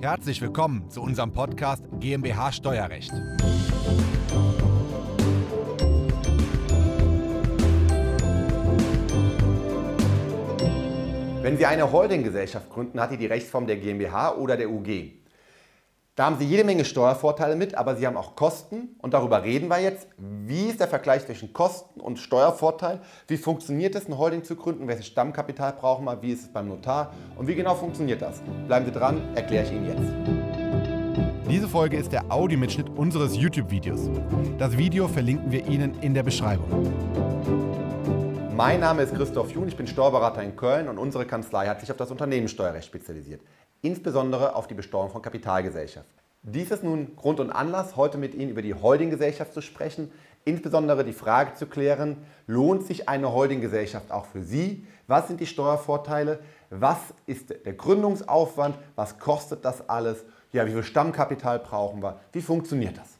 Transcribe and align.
Herzlich 0.00 0.40
willkommen 0.40 0.88
zu 0.88 1.02
unserem 1.02 1.32
Podcast 1.32 1.82
GmbH 1.98 2.52
Steuerrecht. 2.52 3.10
Wenn 11.42 11.56
Sie 11.56 11.66
eine 11.66 11.90
Holdinggesellschaft 11.90 12.70
gründen, 12.70 13.00
hat 13.00 13.10
die 13.10 13.16
die 13.16 13.26
Rechtsform 13.26 13.66
der 13.66 13.78
GmbH 13.78 14.36
oder 14.36 14.56
der 14.56 14.70
UG. 14.70 15.14
Da 16.18 16.24
haben 16.24 16.36
Sie 16.36 16.46
jede 16.46 16.64
Menge 16.64 16.84
Steuervorteile 16.84 17.54
mit, 17.54 17.76
aber 17.76 17.94
Sie 17.94 18.04
haben 18.04 18.16
auch 18.16 18.34
Kosten 18.34 18.96
und 18.98 19.14
darüber 19.14 19.44
reden 19.44 19.68
wir 19.68 19.78
jetzt. 19.78 20.08
Wie 20.16 20.64
ist 20.64 20.80
der 20.80 20.88
Vergleich 20.88 21.24
zwischen 21.24 21.52
Kosten 21.52 22.00
und 22.00 22.18
Steuervorteil? 22.18 22.98
Wie 23.28 23.36
funktioniert 23.36 23.94
es, 23.94 24.06
eine 24.06 24.18
Holding 24.18 24.42
zu 24.42 24.56
gründen? 24.56 24.88
Welches 24.88 25.06
Stammkapital 25.06 25.74
brauchen 25.74 26.06
wir? 26.06 26.20
Wie 26.20 26.32
ist 26.32 26.42
es 26.42 26.52
beim 26.52 26.66
Notar? 26.66 27.14
Und 27.36 27.46
wie 27.46 27.54
genau 27.54 27.76
funktioniert 27.76 28.20
das? 28.20 28.42
Bleiben 28.66 28.84
Sie 28.84 28.90
dran, 28.90 29.22
erkläre 29.36 29.64
ich 29.64 29.70
Ihnen 29.70 29.86
jetzt. 29.86 31.48
Diese 31.48 31.68
Folge 31.68 31.96
ist 31.96 32.10
der 32.10 32.24
Audiomitschnitt 32.32 32.88
unseres 32.96 33.36
YouTube-Videos. 33.36 34.10
Das 34.58 34.76
Video 34.76 35.06
verlinken 35.06 35.52
wir 35.52 35.68
Ihnen 35.68 36.00
in 36.00 36.14
der 36.14 36.24
Beschreibung. 36.24 36.92
Mein 38.56 38.80
Name 38.80 39.02
ist 39.02 39.14
Christoph 39.14 39.52
Jun, 39.52 39.68
ich 39.68 39.76
bin 39.76 39.86
Steuerberater 39.86 40.42
in 40.42 40.56
Köln 40.56 40.88
und 40.88 40.98
unsere 40.98 41.26
Kanzlei 41.26 41.68
hat 41.68 41.78
sich 41.78 41.92
auf 41.92 41.96
das 41.96 42.10
Unternehmenssteuerrecht 42.10 42.88
spezialisiert 42.88 43.40
insbesondere 43.82 44.54
auf 44.54 44.66
die 44.66 44.74
Besteuerung 44.74 45.10
von 45.10 45.22
Kapitalgesellschaften. 45.22 46.17
Dies 46.42 46.70
ist 46.70 46.84
nun 46.84 47.16
Grund 47.16 47.40
und 47.40 47.50
Anlass, 47.50 47.96
heute 47.96 48.16
mit 48.16 48.34
Ihnen 48.34 48.50
über 48.50 48.62
die 48.62 48.74
Holdinggesellschaft 48.74 49.52
zu 49.52 49.60
sprechen, 49.60 50.10
insbesondere 50.44 51.04
die 51.04 51.12
Frage 51.12 51.54
zu 51.54 51.66
klären, 51.66 52.16
lohnt 52.46 52.86
sich 52.86 53.08
eine 53.08 53.32
Holdinggesellschaft 53.32 54.12
auch 54.12 54.24
für 54.24 54.42
Sie? 54.42 54.86
Was 55.08 55.26
sind 55.26 55.40
die 55.40 55.46
Steuervorteile? 55.46 56.38
Was 56.70 56.98
ist 57.26 57.50
der 57.50 57.72
Gründungsaufwand? 57.72 58.78
Was 58.94 59.18
kostet 59.18 59.64
das 59.64 59.88
alles? 59.88 60.24
Ja, 60.52 60.64
wie 60.66 60.72
viel 60.72 60.84
Stammkapital 60.84 61.58
brauchen 61.58 62.02
wir? 62.02 62.20
Wie 62.32 62.40
funktioniert 62.40 62.96
das? 62.96 63.18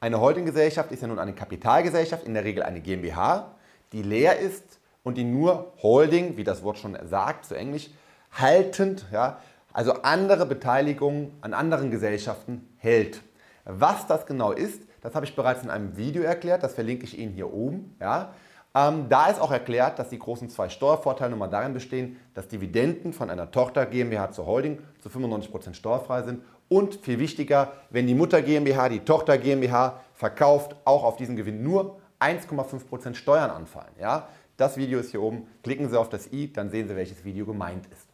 Eine 0.00 0.20
Holdinggesellschaft 0.20 0.92
ist 0.92 1.02
ja 1.02 1.08
nun 1.08 1.18
eine 1.18 1.34
Kapitalgesellschaft, 1.34 2.26
in 2.26 2.34
der 2.34 2.44
Regel 2.44 2.62
eine 2.62 2.80
GmbH, 2.80 3.54
die 3.92 4.02
leer 4.02 4.38
ist 4.38 4.80
und 5.02 5.16
die 5.16 5.24
nur 5.24 5.72
Holding, 5.82 6.36
wie 6.36 6.44
das 6.44 6.62
Wort 6.62 6.78
schon 6.78 6.98
sagt, 7.04 7.46
zu 7.46 7.54
Englisch, 7.54 7.90
haltend, 8.32 9.06
ja, 9.12 9.38
also 9.76 9.92
andere 10.04 10.46
Beteiligungen 10.46 11.32
an 11.42 11.52
anderen 11.52 11.90
Gesellschaften 11.90 12.66
hält. 12.78 13.20
Was 13.66 14.06
das 14.06 14.24
genau 14.24 14.52
ist, 14.52 14.80
das 15.02 15.14
habe 15.14 15.26
ich 15.26 15.36
bereits 15.36 15.62
in 15.62 15.68
einem 15.68 15.98
Video 15.98 16.22
erklärt, 16.22 16.62
das 16.62 16.72
verlinke 16.72 17.04
ich 17.04 17.18
Ihnen 17.18 17.34
hier 17.34 17.52
oben. 17.52 17.94
Ja. 18.00 18.32
Ähm, 18.74 19.10
da 19.10 19.26
ist 19.26 19.38
auch 19.38 19.50
erklärt, 19.50 19.98
dass 19.98 20.08
die 20.08 20.18
großen 20.18 20.48
zwei 20.48 20.70
Steuervorteile 20.70 21.30
nochmal 21.30 21.50
darin 21.50 21.74
bestehen, 21.74 22.18
dass 22.32 22.48
Dividenden 22.48 23.12
von 23.12 23.28
einer 23.28 23.50
Tochter 23.50 23.84
GmbH 23.84 24.32
zur 24.32 24.46
Holding 24.46 24.78
zu 24.98 25.10
95% 25.10 25.74
steuerfrei 25.74 26.22
sind 26.22 26.42
und 26.70 26.94
viel 26.94 27.18
wichtiger, 27.18 27.72
wenn 27.90 28.06
die 28.06 28.14
Mutter 28.14 28.40
GmbH 28.40 28.88
die 28.88 29.00
Tochter 29.00 29.36
GmbH 29.36 30.00
verkauft, 30.14 30.74
auch 30.86 31.04
auf 31.04 31.16
diesen 31.16 31.36
Gewinn 31.36 31.62
nur 31.62 31.98
1,5% 32.18 33.14
Steuern 33.14 33.50
anfallen. 33.50 33.92
Ja? 34.00 34.28
Das 34.56 34.78
Video 34.78 35.00
ist 35.00 35.10
hier 35.10 35.20
oben. 35.20 35.48
Klicken 35.62 35.90
Sie 35.90 36.00
auf 36.00 36.08
das 36.08 36.32
i, 36.32 36.50
dann 36.50 36.70
sehen 36.70 36.88
Sie, 36.88 36.96
welches 36.96 37.26
Video 37.26 37.44
gemeint 37.44 37.84
ist. 37.88 38.05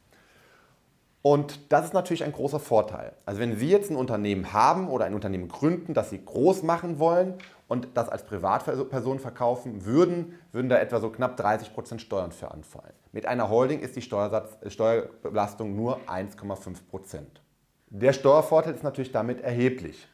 Und 1.22 1.72
das 1.72 1.84
ist 1.84 1.94
natürlich 1.94 2.24
ein 2.24 2.32
großer 2.32 2.58
Vorteil. 2.58 3.12
Also 3.24 3.40
wenn 3.40 3.56
Sie 3.56 3.70
jetzt 3.70 3.90
ein 3.90 3.96
Unternehmen 3.96 4.52
haben 4.52 4.88
oder 4.88 5.04
ein 5.04 5.14
Unternehmen 5.14 5.46
gründen, 5.46 5.94
das 5.94 6.10
Sie 6.10 6.22
groß 6.22 6.64
machen 6.64 6.98
wollen 6.98 7.34
und 7.68 7.88
das 7.94 8.08
als 8.08 8.24
Privatperson 8.24 9.20
verkaufen 9.20 9.84
würden, 9.84 10.38
würden 10.50 10.68
da 10.68 10.78
etwa 10.78 10.98
so 10.98 11.10
knapp 11.10 11.36
30 11.36 11.72
Prozent 11.72 12.02
Steuern 12.02 12.32
für 12.32 12.50
anfallen. 12.50 12.92
Mit 13.12 13.26
einer 13.26 13.48
Holding 13.48 13.78
ist 13.78 13.94
die 13.94 14.02
Steuersatz, 14.02 14.58
Steuerbelastung 14.66 15.76
nur 15.76 16.00
1,5%. 16.08 16.88
Prozent. 16.90 17.40
Der 17.88 18.12
Steuervorteil 18.12 18.74
ist 18.74 18.82
natürlich 18.82 19.12
damit 19.12 19.42
erheblich. 19.42 20.08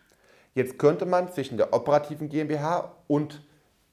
Jetzt 0.55 0.78
könnte 0.78 1.06
man 1.06 1.33
zwischen 1.33 1.56
der 1.56 1.72
operativen 1.72 2.28
GmbH 2.28 2.93
und 3.06 3.43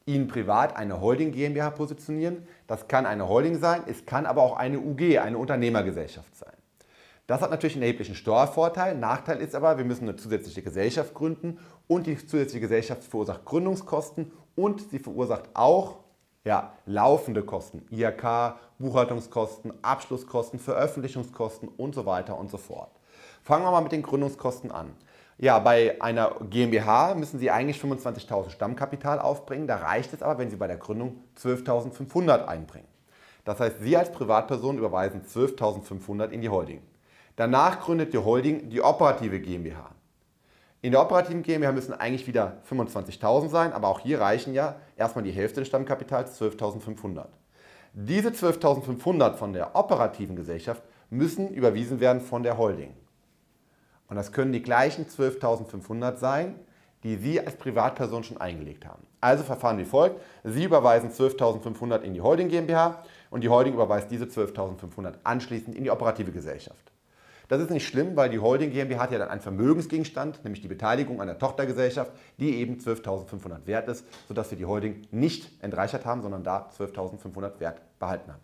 Ihnen 0.05 0.27
privat 0.27 0.75
eine 0.75 0.99
Holding 0.99 1.31
GmbH 1.31 1.69
positionieren. 1.69 2.47
Das 2.67 2.87
kann 2.87 3.05
eine 3.05 3.29
Holding 3.29 3.57
sein, 3.59 3.83
es 3.87 4.05
kann 4.05 4.25
aber 4.25 4.43
auch 4.43 4.57
eine 4.57 4.79
UG, 4.79 5.19
eine 5.19 5.37
Unternehmergesellschaft 5.37 6.35
sein. 6.35 6.54
Das 7.27 7.41
hat 7.41 7.49
natürlich 7.49 7.75
einen 7.75 7.83
erheblichen 7.83 8.15
Steuervorteil. 8.15 8.95
Nachteil 8.95 9.41
ist 9.41 9.55
aber, 9.55 9.77
wir 9.77 9.85
müssen 9.85 10.07
eine 10.07 10.15
zusätzliche 10.15 10.61
Gesellschaft 10.61 11.13
gründen 11.13 11.57
und 11.87 12.05
die 12.05 12.17
zusätzliche 12.17 12.61
Gesellschaft 12.61 13.03
verursacht 13.03 13.45
Gründungskosten 13.45 14.31
und 14.55 14.89
sie 14.89 14.99
verursacht 14.99 15.49
auch 15.53 15.97
ja, 16.43 16.73
laufende 16.85 17.43
Kosten, 17.43 17.83
IHK, 17.89 18.55
Buchhaltungskosten, 18.77 19.73
Abschlusskosten, 19.81 20.59
Veröffentlichungskosten 20.59 21.67
und 21.67 21.95
so 21.95 22.05
weiter 22.05 22.37
und 22.37 22.51
so 22.51 22.57
fort. 22.57 22.91
Fangen 23.41 23.65
wir 23.65 23.71
mal 23.71 23.81
mit 23.81 23.91
den 23.91 24.03
Gründungskosten 24.03 24.71
an. 24.71 24.95
Ja, 25.37 25.59
bei 25.59 25.99
einer 26.01 26.35
GmbH 26.49 27.15
müssen 27.15 27.39
Sie 27.39 27.49
eigentlich 27.51 27.81
25.000 27.81 28.51
Stammkapital 28.51 29.19
aufbringen. 29.19 29.67
Da 29.67 29.77
reicht 29.77 30.13
es 30.13 30.21
aber, 30.21 30.37
wenn 30.37 30.49
Sie 30.49 30.55
bei 30.55 30.67
der 30.67 30.77
Gründung 30.77 31.23
12.500 31.41 32.45
einbringen. 32.45 32.87
Das 33.43 33.59
heißt, 33.59 33.81
Sie 33.81 33.97
als 33.97 34.11
Privatperson 34.11 34.77
überweisen 34.77 35.23
12.500 35.23 36.29
in 36.29 36.41
die 36.41 36.49
Holding. 36.49 36.81
Danach 37.35 37.81
gründet 37.81 38.13
die 38.13 38.17
Holding 38.17 38.69
die 38.69 38.81
operative 38.81 39.39
GmbH. 39.39 39.91
In 40.81 40.91
der 40.91 41.01
operativen 41.01 41.41
GmbH 41.41 41.71
müssen 41.71 41.93
eigentlich 41.93 42.27
wieder 42.27 42.61
25.000 42.69 43.49
sein, 43.49 43.73
aber 43.73 43.87
auch 43.87 43.99
hier 43.99 44.21
reichen 44.21 44.53
ja 44.53 44.75
erstmal 44.95 45.23
die 45.23 45.31
Hälfte 45.31 45.59
des 45.59 45.67
Stammkapitals, 45.67 46.39
12.500. 46.39 47.25
Diese 47.93 48.29
12.500 48.29 49.33
von 49.33 49.51
der 49.51 49.75
operativen 49.75 50.35
Gesellschaft 50.35 50.83
müssen 51.09 51.49
überwiesen 51.49 51.99
werden 51.99 52.21
von 52.21 52.43
der 52.43 52.57
Holding. 52.57 52.93
Und 54.07 54.15
das 54.15 54.31
können 54.31 54.53
die 54.53 54.61
gleichen 54.61 55.05
12.500 55.07 56.17
sein, 56.17 56.55
die 57.03 57.15
Sie 57.17 57.39
als 57.39 57.55
Privatperson 57.55 58.23
schon 58.23 58.39
eingelegt 58.39 58.85
haben. 58.85 59.05
Also 59.21 59.43
verfahren 59.43 59.77
wie 59.77 59.85
folgt. 59.85 60.21
Sie 60.43 60.63
überweisen 60.63 61.09
12.500 61.09 62.01
in 62.01 62.13
die 62.13 62.21
Holding 62.21 62.47
GmbH 62.47 63.03
und 63.29 63.43
die 63.43 63.49
Holding 63.49 63.73
überweist 63.73 64.09
diese 64.11 64.25
12.500 64.25 65.15
anschließend 65.23 65.75
in 65.75 65.83
die 65.83 65.91
operative 65.91 66.31
Gesellschaft. 66.31 66.91
Das 67.47 67.61
ist 67.61 67.69
nicht 67.69 67.87
schlimm, 67.87 68.15
weil 68.15 68.29
die 68.29 68.39
Holding 68.39 68.71
GmbH 68.71 69.03
hat 69.03 69.11
ja 69.11 69.19
dann 69.19 69.29
einen 69.29 69.41
Vermögensgegenstand, 69.41 70.43
nämlich 70.43 70.61
die 70.61 70.67
Beteiligung 70.67 71.21
an 71.21 71.27
der 71.27 71.37
Tochtergesellschaft, 71.37 72.11
die 72.39 72.55
eben 72.55 72.77
12.500 72.77 73.67
wert 73.67 73.87
ist, 73.87 74.05
sodass 74.27 74.49
wir 74.49 74.57
die 74.57 74.65
Holding 74.65 75.07
nicht 75.11 75.51
entreichert 75.61 76.05
haben, 76.05 76.21
sondern 76.21 76.43
da 76.43 76.69
12.500 76.77 77.59
Wert 77.59 77.81
behalten 77.99 78.31
haben. 78.31 78.41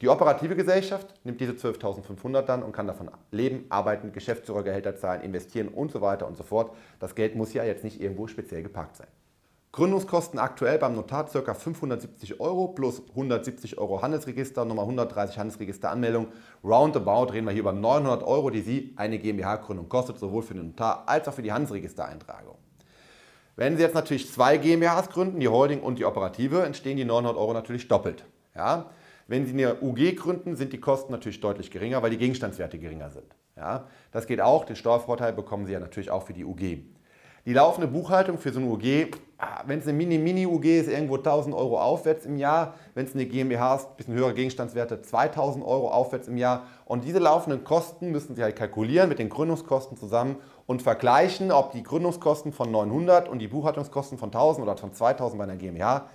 Die 0.00 0.08
operative 0.08 0.56
Gesellschaft 0.56 1.12
nimmt 1.24 1.40
diese 1.42 1.52
12.500 1.52 2.42
dann 2.42 2.62
und 2.62 2.72
kann 2.72 2.86
davon 2.86 3.10
leben, 3.30 3.66
arbeiten, 3.68 4.12
Geschäftsführergehälter 4.12 4.96
zahlen, 4.96 5.20
investieren 5.20 5.68
und 5.68 5.90
so 5.90 6.00
weiter 6.00 6.26
und 6.26 6.38
so 6.38 6.42
fort. 6.42 6.74
Das 6.98 7.14
Geld 7.14 7.36
muss 7.36 7.52
ja 7.52 7.64
jetzt 7.64 7.84
nicht 7.84 8.00
irgendwo 8.00 8.26
speziell 8.26 8.62
geparkt 8.62 8.96
sein. 8.96 9.08
Gründungskosten 9.72 10.40
aktuell 10.40 10.78
beim 10.78 10.96
Notar 10.96 11.26
ca. 11.26 11.54
570 11.54 12.40
Euro 12.40 12.68
plus 12.68 13.02
170 13.10 13.78
Euro 13.78 14.02
Handelsregister, 14.02 14.64
nochmal 14.64 14.84
130 14.84 15.38
Handelsregisteranmeldungen. 15.38 16.32
Roundabout 16.64 17.32
reden 17.32 17.46
wir 17.46 17.52
hier 17.52 17.60
über 17.60 17.72
900 17.72 18.24
Euro, 18.24 18.50
die 18.50 18.62
Sie 18.62 18.92
eine 18.96 19.20
GmbH-Gründung 19.20 19.88
kostet, 19.88 20.18
sowohl 20.18 20.42
für 20.42 20.54
den 20.54 20.66
Notar 20.66 21.04
als 21.06 21.28
auch 21.28 21.34
für 21.34 21.42
die 21.42 21.52
Handelsregistereintragung. 21.52 22.56
Wenn 23.54 23.76
Sie 23.76 23.82
jetzt 23.82 23.94
natürlich 23.94 24.32
zwei 24.32 24.56
GmbHs 24.56 25.10
gründen, 25.10 25.38
die 25.38 25.46
Holding 25.46 25.82
und 25.82 26.00
die 26.00 26.04
Operative, 26.04 26.64
entstehen 26.64 26.96
die 26.96 27.04
900 27.04 27.36
Euro 27.36 27.52
natürlich 27.52 27.86
doppelt. 27.86 28.24
Ja? 28.56 28.90
Wenn 29.28 29.46
Sie 29.46 29.52
eine 29.52 29.80
UG 29.80 30.16
gründen, 30.16 30.56
sind 30.56 30.72
die 30.72 30.80
Kosten 30.80 31.12
natürlich 31.12 31.40
deutlich 31.40 31.70
geringer, 31.70 32.02
weil 32.02 32.10
die 32.10 32.18
Gegenstandswerte 32.18 32.80
geringer 32.80 33.10
sind. 33.10 33.36
Ja? 33.56 33.86
Das 34.10 34.26
geht 34.26 34.40
auch, 34.40 34.64
den 34.64 34.74
Steuervorteil 34.74 35.32
bekommen 35.32 35.66
Sie 35.66 35.72
ja 35.72 35.78
natürlich 35.78 36.10
auch 36.10 36.24
für 36.24 36.32
die 36.32 36.44
UG. 36.44 36.82
Die 37.46 37.54
laufende 37.54 37.88
Buchhaltung 37.88 38.38
für 38.38 38.52
so 38.52 38.60
eine 38.60 38.68
UG, 38.68 39.12
ah, 39.38 39.62
wenn 39.66 39.78
es 39.78 39.86
eine 39.86 39.94
Mini-Mini-UG 39.94 40.80
ist, 40.80 40.88
irgendwo 40.88 41.16
1000 41.16 41.54
Euro 41.54 41.80
aufwärts 41.80 42.26
im 42.26 42.36
Jahr. 42.36 42.74
Wenn 42.94 43.06
es 43.06 43.14
eine 43.14 43.24
GmbH 43.24 43.76
ist, 43.76 43.86
ein 43.86 43.96
bisschen 43.96 44.14
höhere 44.14 44.34
Gegenstandswerte, 44.34 45.00
2000 45.00 45.64
Euro 45.64 45.90
aufwärts 45.90 46.28
im 46.28 46.36
Jahr. 46.36 46.64
Und 46.84 47.04
diese 47.04 47.18
laufenden 47.18 47.64
Kosten 47.64 48.10
müssen 48.10 48.36
Sie 48.36 48.42
halt 48.42 48.56
kalkulieren 48.56 49.08
mit 49.08 49.18
den 49.18 49.30
Gründungskosten 49.30 49.96
zusammen 49.96 50.36
und 50.66 50.82
vergleichen, 50.82 51.50
ob 51.50 51.72
die 51.72 51.82
Gründungskosten 51.82 52.52
von 52.52 52.70
900 52.70 53.28
und 53.28 53.38
die 53.38 53.48
Buchhaltungskosten 53.48 54.18
von 54.18 54.28
1000 54.28 54.66
oder 54.66 54.76
von 54.76 54.92
2000 54.92 55.38
bei 55.38 55.44
einer 55.44 55.56
GmbH 55.56 56.06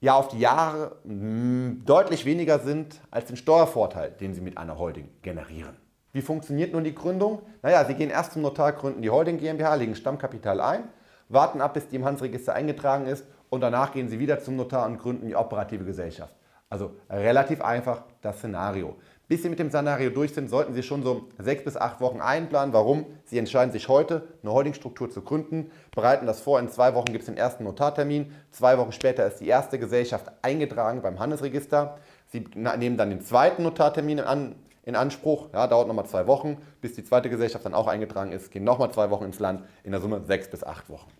ja 0.00 0.14
auf 0.14 0.28
die 0.28 0.38
Jahre 0.38 0.96
mh, 1.04 1.12
hm, 1.12 1.82
deutlich 1.84 2.24
weniger 2.24 2.58
sind 2.58 3.00
als 3.10 3.26
den 3.26 3.36
Steuervorteil, 3.36 4.10
den 4.10 4.34
Sie 4.34 4.40
mit 4.40 4.58
einer 4.58 4.78
Holding 4.78 5.08
generieren. 5.22 5.76
Wie 6.12 6.22
funktioniert 6.22 6.72
nun 6.72 6.84
die 6.84 6.94
Gründung? 6.94 7.42
Naja, 7.62 7.84
Sie 7.84 7.94
gehen 7.94 8.10
erst 8.10 8.32
zum 8.32 8.42
Notar, 8.42 8.72
gründen 8.72 9.02
die 9.02 9.10
Holding 9.10 9.38
GmbH, 9.38 9.74
legen 9.74 9.94
Stammkapital 9.94 10.60
ein, 10.60 10.84
warten 11.28 11.60
ab, 11.60 11.74
bis 11.74 11.88
die 11.88 11.96
im 11.96 12.04
Handelsregister 12.04 12.52
eingetragen 12.54 13.06
ist 13.06 13.24
und 13.48 13.60
danach 13.60 13.92
gehen 13.92 14.08
Sie 14.08 14.18
wieder 14.18 14.40
zum 14.40 14.56
Notar 14.56 14.86
und 14.86 14.98
gründen 14.98 15.28
die 15.28 15.36
operative 15.36 15.84
Gesellschaft. 15.84 16.34
Also 16.68 16.92
relativ 17.10 17.62
einfach 17.62 18.04
das 18.22 18.38
Szenario. 18.38 18.96
Bis 19.26 19.42
Sie 19.42 19.48
mit 19.48 19.58
dem 19.58 19.70
Szenario 19.70 20.10
durch 20.10 20.34
sind, 20.34 20.48
sollten 20.48 20.72
Sie 20.72 20.84
schon 20.84 21.02
so 21.02 21.28
sechs 21.38 21.64
bis 21.64 21.76
acht 21.76 22.00
Wochen 22.00 22.20
einplanen. 22.20 22.72
Warum? 22.72 23.06
Sie 23.24 23.38
entscheiden 23.38 23.72
sich 23.72 23.88
heute, 23.88 24.28
eine 24.42 24.52
Holdingstruktur 24.52 25.10
zu 25.10 25.22
gründen, 25.22 25.70
bereiten 25.94 26.26
das 26.26 26.40
vor. 26.40 26.58
In 26.58 26.68
zwei 26.68 26.94
Wochen 26.94 27.06
gibt 27.06 27.20
es 27.20 27.26
den 27.26 27.36
ersten 27.36 27.64
Notartermin. 27.64 28.32
Zwei 28.50 28.78
Wochen 28.78 28.92
später 28.92 29.26
ist 29.26 29.38
die 29.38 29.48
erste 29.48 29.78
Gesellschaft 29.78 30.30
eingetragen 30.42 31.02
beim 31.02 31.18
Handelsregister. 31.18 31.98
Sie 32.26 32.44
nehmen 32.54 32.96
dann 32.96 33.10
den 33.10 33.20
zweiten 33.20 33.64
Notartermin 33.64 34.20
an 34.20 34.56
in 34.82 34.96
Anspruch. 34.96 35.48
Ja, 35.52 35.66
dauert 35.66 35.88
nochmal 35.88 36.06
zwei 36.06 36.26
Wochen, 36.26 36.58
bis 36.80 36.94
die 36.94 37.04
zweite 37.04 37.30
Gesellschaft 37.30 37.64
dann 37.64 37.74
auch 37.74 37.86
eingetragen 37.86 38.32
ist. 38.32 38.50
Gehen 38.50 38.64
nochmal 38.64 38.90
zwei 38.90 39.10
Wochen 39.10 39.24
ins 39.24 39.38
Land, 39.38 39.64
in 39.84 39.92
der 39.92 40.00
Summe 40.00 40.22
sechs 40.24 40.48
bis 40.48 40.64
acht 40.64 40.88
Wochen. 40.88 41.10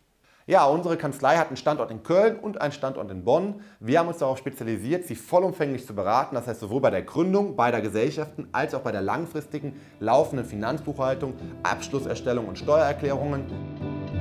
Ja, 0.47 0.65
unsere 0.65 0.97
Kanzlei 0.97 1.37
hat 1.37 1.49
einen 1.49 1.57
Standort 1.57 1.93
in 1.93 2.03
Köln 2.03 2.37
und 2.37 2.61
einen 2.61 2.73
Standort 2.73 3.11
in 3.11 3.25
Bonn. 3.25 3.61
Wir 3.79 4.01
haben 4.01 4.09
uns 4.09 4.19
darauf 4.19 4.39
spezialisiert, 4.39 5.05
sie 5.05 5.15
vollumfänglich 5.15 5.87
zu 5.87 5.95
beraten. 5.95 6.35
Das 6.35 6.49
heißt, 6.49 6.59
sowohl 6.59 6.81
bei 6.81 6.91
der 6.91 7.03
Gründung 7.03 7.55
beider 7.55 7.81
Gesellschaften 7.81 8.49
als 8.51 8.75
auch 8.75 8.81
bei 8.81 8.91
der 8.91 9.03
langfristigen, 9.03 9.81
laufenden 10.01 10.45
Finanzbuchhaltung, 10.45 11.35
Abschlusserstellung 11.63 12.49
und 12.49 12.59
Steuererklärungen. 12.59 13.45